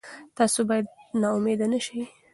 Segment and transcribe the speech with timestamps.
[0.37, 0.87] تاسي باید
[1.21, 1.99] نا امیده نه شئ.